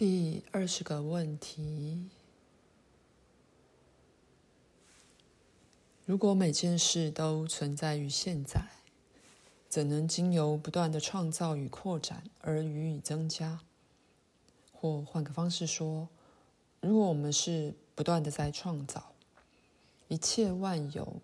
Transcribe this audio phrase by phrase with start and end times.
[0.00, 2.08] 第二十个问题：
[6.06, 8.62] 如果每件事都存在于现在，
[9.68, 13.60] 怎能经由不断的创造与扩展而予以增加？
[14.72, 16.08] 或换个方式说，
[16.80, 19.12] 如果我们是不断的在创造，
[20.08, 21.20] 一切万有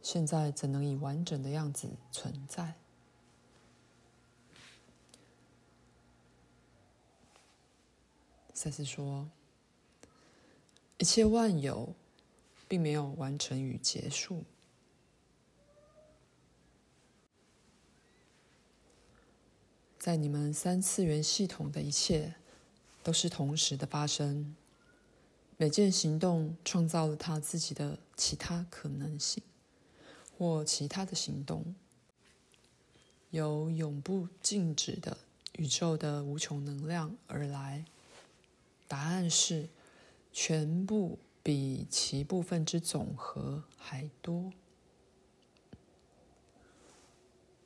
[0.00, 2.72] 现在怎能以完整的样子存在？
[8.54, 9.28] 赛斯说
[10.98, 11.92] ：“一切万有
[12.68, 14.44] 并没有完成与结束，
[19.98, 22.36] 在你们三次元系统的一切
[23.02, 24.54] 都是同时的发生。
[25.56, 29.42] 每件行动创造了它自己的其他可能性，
[30.38, 31.74] 或其他的行动，
[33.30, 35.18] 由永不静止的
[35.54, 37.84] 宇宙的无穷能量而来。”
[38.86, 39.68] 答案是，
[40.32, 44.52] 全部比其部分之总和还多。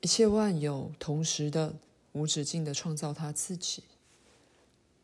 [0.01, 1.75] 一切万有同时的
[2.13, 3.83] 无止境的创造它自己。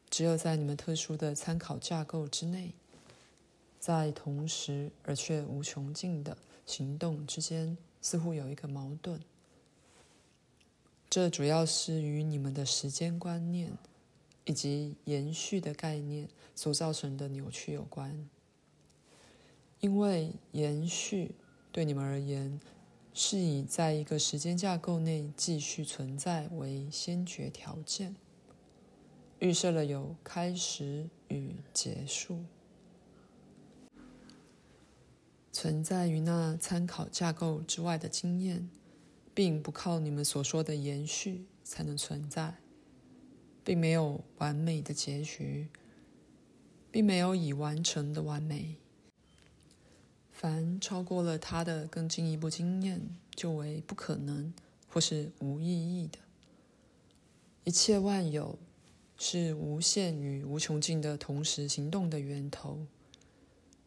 [0.09, 2.71] 只有在你们特殊的参考架构之内，
[3.79, 9.19] 在同时而却无穷尽的行动之间，似乎有一个矛盾。
[11.09, 13.73] 这主要是与你们的时间观念。
[14.45, 18.29] 以及延续的概念所造成的扭曲有关，
[19.79, 21.35] 因为延续
[21.71, 22.59] 对你们而言
[23.13, 28.15] 是以在一个时间架构内继续存在为先决条件，
[29.39, 32.43] 预设了有开始与结束，
[35.51, 38.69] 存在于那参考架构之外的经验，
[39.33, 42.55] 并不靠你们所说的延续才能存在。
[43.65, 45.67] 并没有完美的结局，
[46.91, 48.75] 并没有已完成的完美。
[50.31, 53.01] 凡超过了它的更进一步经验，
[53.35, 54.53] 就为不可能
[54.87, 56.19] 或是无意义的。
[57.63, 58.59] 一切万有
[59.17, 62.85] 是无限与无穷尽的同时行动的源头，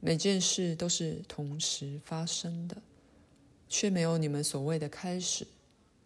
[0.00, 2.82] 每件事都是同时发生的，
[3.68, 5.46] 却没有你们所谓的开始，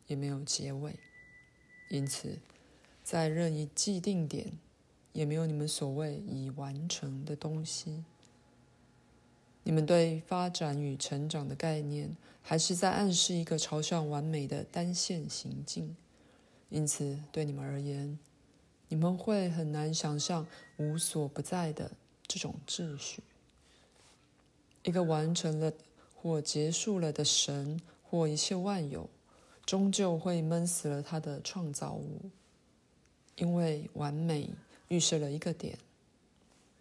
[0.08, 0.94] 也没有结尾。
[1.88, 2.38] 因此，
[3.02, 4.52] 在任意既定点，
[5.12, 8.04] 也没有你们所谓已完成的东西。
[9.64, 15.96] 你们对发展与成长的概念，还是在暗示一个朝向完美的单线行进。
[16.68, 18.18] 因此，对你们而言，
[18.88, 20.46] 你们会很难想象
[20.78, 21.92] 无所不在的
[22.26, 23.22] 这种秩序。
[24.82, 25.72] 一个完成了
[26.14, 29.08] 或结束了的神或一切万有，
[29.64, 32.30] 终究会闷死了他的创造物。
[33.36, 34.50] 因为完美
[34.88, 35.78] 预设了一个点，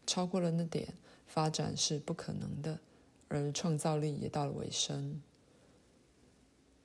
[0.06, 0.94] 超过了那点，
[1.26, 2.80] 发展是不可能的，
[3.30, 5.22] 而创造力也到了尾声。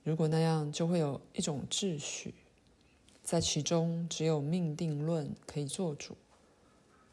[0.03, 2.33] 如果那样，就会有一种秩序，
[3.23, 6.15] 在其中只有命定论可以做主，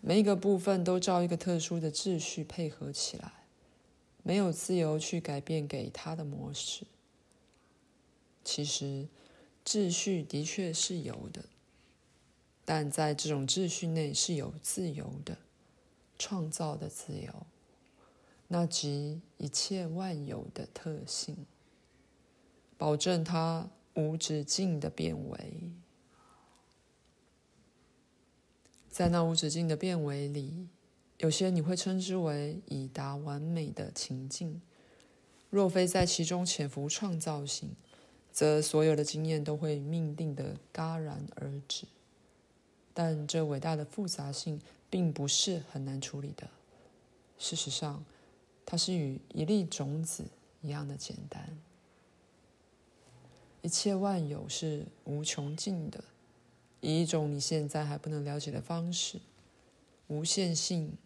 [0.01, 3.33] 每一个部分都照一个特殊的秩序配合起来，
[4.23, 6.87] 没有自由去改变给它的模式。
[8.45, 9.09] 其实，
[9.65, 11.47] 秩序的确是有的。
[12.65, 15.37] 但在这种秩序内是有自由的，
[16.19, 17.47] 创造的自由，
[18.49, 21.47] 那即一切万有的特性，
[22.79, 25.71] 保证它无止境的变为。
[28.89, 30.69] 在那无止境的变为里，
[31.19, 34.63] 有些你会称之为已达完美的情境。
[35.51, 37.71] 若非在其中潜伏创造性，
[38.33, 41.87] 则所有的经验都会命定的戛然而止。
[42.95, 46.49] 但这伟大的复杂性并不是很难处理的。
[47.37, 48.05] 事实上，
[48.65, 50.25] 它是与一粒种子
[50.63, 51.59] 一样的简单。
[53.61, 56.05] 一切万有是无穷尽的，
[56.81, 59.19] 以一种你现在还不能了解的方式。
[60.07, 60.97] 无限性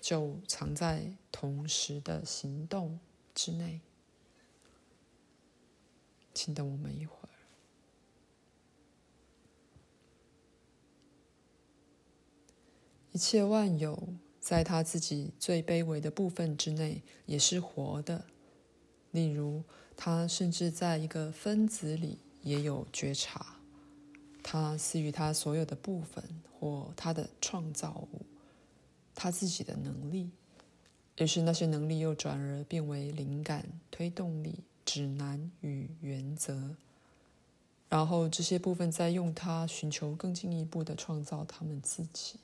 [0.00, 2.98] 就藏在同时的行动
[3.34, 3.80] 之内。
[6.34, 7.37] 请等我们一会儿。
[13.12, 14.08] 一切万有
[14.38, 18.24] 在他自己最卑微的部分之内也是活的，
[19.10, 19.62] 例如，
[19.96, 23.56] 他甚至在一个分子里也有觉察，
[24.42, 26.22] 他赐予他所有的部分
[26.58, 28.20] 或他的创造物，
[29.14, 30.30] 他自己的能力，
[31.16, 36.76] 于是那些能力又转而变为灵感、推动力、指南与原则，
[37.88, 42.38] 然后这些部分再用它寻求更进一步的创造他们自己。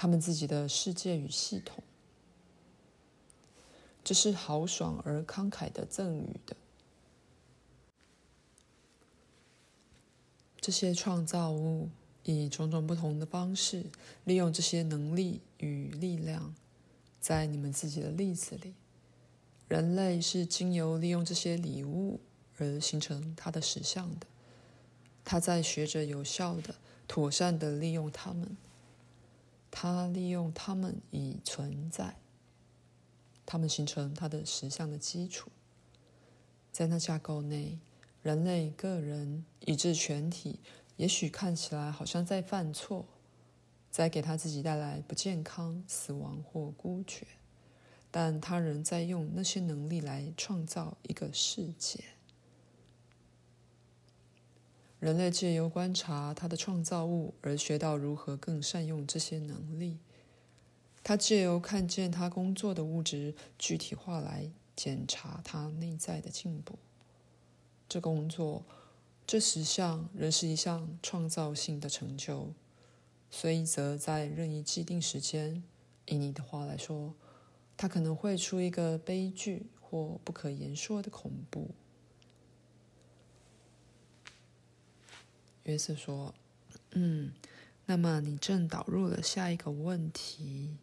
[0.00, 1.84] 他们自己的世界与系统。
[4.02, 6.56] 这是豪爽而慷慨的赠予的。
[10.58, 11.90] 这些创造物
[12.22, 13.84] 以种种不同的方式，
[14.24, 16.54] 利用这些能力与力量，
[17.20, 18.72] 在你们自己的例子里，
[19.68, 22.20] 人类是经由利用这些礼物
[22.56, 24.26] 而形成它的实相的。
[25.26, 26.76] 他在学着有效的、
[27.06, 28.56] 妥善的利用他们。
[29.70, 32.16] 他利用他们已存在，
[33.46, 35.50] 他们形成他的实相的基础。
[36.72, 37.78] 在那架构内。
[38.22, 40.60] 人类个人以至全体，
[40.98, 43.06] 也许看起来好像在犯错，
[43.90, 47.26] 在给他自己带来不健康、死亡或孤绝，
[48.10, 52.04] 但他仍在用那些能力来创造一个世界。
[55.00, 59.98] 人类借由观察他的创造物而学到如何更善用这些能力。
[61.02, 66.78] 他借由看见他工作的物质具体化来检查他内在的进步。
[67.88, 68.62] 这工作，
[69.26, 72.52] 这实相仍是一项创造性的成就，
[73.30, 75.62] 所以则在任意既定时间，
[76.04, 77.14] 以你的话来说，
[77.78, 81.70] 它可能会出一个悲剧或不可言说的恐怖。
[85.70, 86.34] 约瑟说
[86.90, 87.32] ：“嗯，
[87.86, 90.76] 那么你正导入了下一个问题，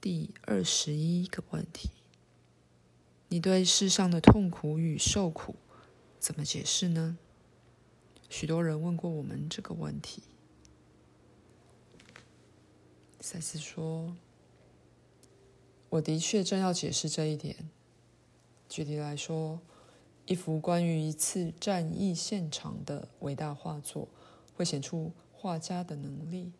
[0.00, 1.90] 第二十一个问题，
[3.28, 5.54] 你对世上的痛苦与受苦。”
[6.18, 7.16] 怎么解释呢？
[8.28, 10.20] 许多人问过我们这个问题。
[13.20, 14.16] 赛斯说
[15.90, 17.70] ：“我的确正要解释这一点。
[18.68, 19.60] 举例来说，
[20.28, 24.06] 一幅关于一次战役现场的伟大画作，
[24.54, 26.52] 会显出画家的能力。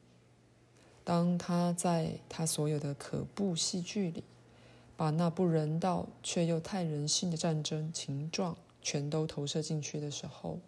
[1.04, 4.24] 当他在他所有的可怖戏剧里，
[4.96, 10.60] 把那不人道却又太人性的战争情状。”全都投射进去的时候，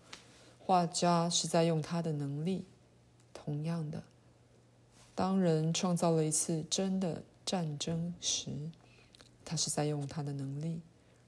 [0.58, 2.64] 画家是在用他的能力。
[3.32, 4.02] 同样的，
[5.14, 8.50] 当人创造了一次真的战争时，
[9.42, 10.80] 他是在用他的能力，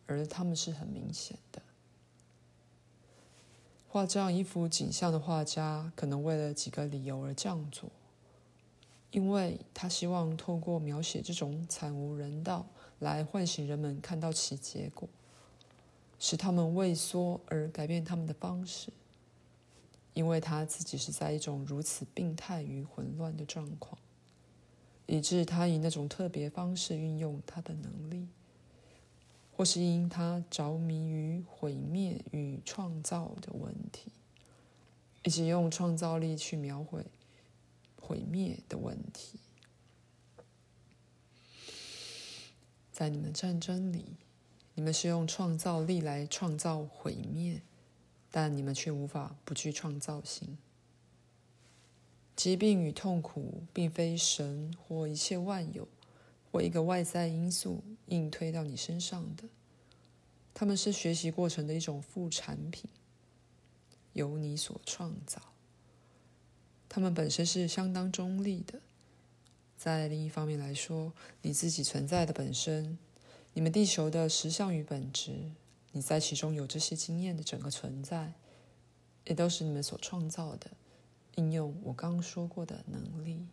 [0.06, 1.62] 而他们是很明显的。
[3.88, 7.90] 画这样一幅景象的画家，可能为了几个理由而这样做，
[9.10, 12.66] 因为他希望透过描写这种惨无人道，
[13.00, 15.08] 来唤醒人们看到其结果。
[16.18, 18.92] 使他们畏缩而改变他们的方式，
[20.14, 23.98] 因为他自己是在一种如此病态与混乱的状况，
[25.06, 28.28] 以致他以那种特别方式运用他的能力，
[29.62, 34.10] 或是因他着迷于毁灭与创造的问题，
[35.22, 37.06] 以及用创造力去描绘
[37.94, 39.38] 毁灭的问题，
[42.90, 44.16] 在你们战争里。
[44.74, 47.62] 你们是用创造力来创造毁灭，
[48.32, 50.58] 但你们却无法不具创造性。
[52.34, 55.86] 疾病与痛苦并非神或一切万有
[56.52, 59.44] 或一个外在因素硬推到你身上的，
[60.52, 62.90] 他们是学习过程的一种副产品，
[64.12, 65.40] 由你所创造。
[66.90, 68.80] 他们本身是相当中立的。
[69.78, 72.98] 在另一方面来说，你自己存在的本身。
[73.54, 75.50] 你们地球的实相与本质，
[75.92, 78.34] 你在其中有这些经验的整个存在，
[79.24, 80.70] 也都是你们所创造的，
[81.36, 83.46] 应用我刚说过的能力。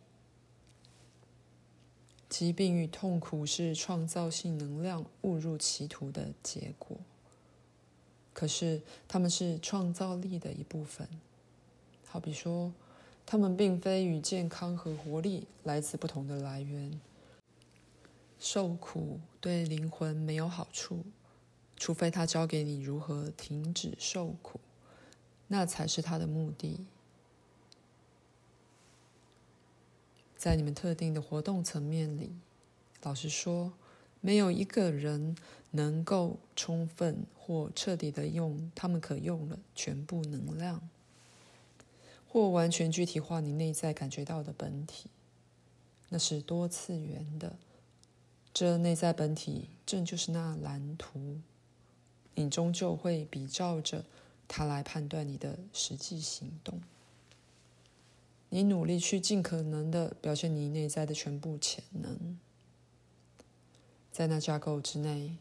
[2.30, 6.96] 疾病与痛苦是创造性能量误入歧途的结果，
[8.32, 11.06] 可是它们是创造力的一部分。
[12.06, 12.72] 好比说，
[13.26, 17.00] 它们并非与健康和活力来自不同的来源。
[18.38, 21.04] 受苦对灵魂没有好处，
[21.76, 24.60] 除非他教给你如何停止受苦，
[25.48, 26.86] 那才是他的目的。
[30.40, 32.32] 在你们特定的活动层面里，
[33.02, 33.74] 老实说，
[34.22, 35.36] 没有一个人
[35.72, 40.88] 能够充分或彻底的用他们可用的全部能量，
[42.26, 45.10] 或完全具体化你内在感觉到的本体，
[46.08, 47.56] 那是多次元的。
[48.54, 51.36] 这内在本体正就是那蓝图，
[52.34, 54.06] 你终究会比照着
[54.48, 56.80] 它来判断你的实际行动。
[58.50, 62.38] 你努力去尽可能的表现你内在的全部潜能，
[64.12, 65.36] 在那架构之内，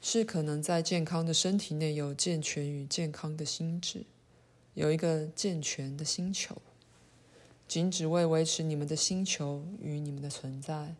[0.00, 4.04] 是可能在健康的身体内有健全与健康的心智，
[4.74, 6.56] 有一个健全的星球。
[7.68, 10.96] 仅只为维持你们的星球与你们的存在，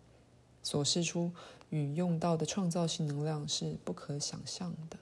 [0.62, 1.32] 所释出
[1.70, 4.97] 与用到的创造性能量是不可想象的。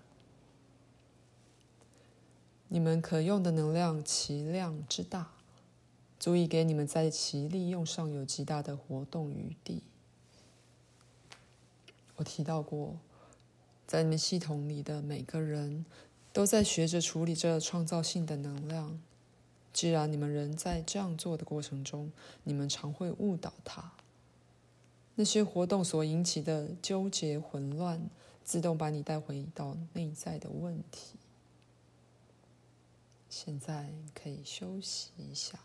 [2.68, 5.32] 你们可用的能量其量之大，
[6.18, 9.82] 足以给你们在其利用上有极大的活动余地。
[12.16, 12.96] 我提到过，
[13.86, 15.86] 在你们系统里的每个人
[16.32, 19.00] 都在学着处理这创造性的能量。
[19.72, 22.10] 既然你们人在这样做的过程中，
[22.42, 23.92] 你们常会误导它。
[25.14, 28.10] 那些活动所引起的纠结、混乱，
[28.44, 31.14] 自动把你带回到内在的问题。
[33.30, 35.60] 现在可以休息一下。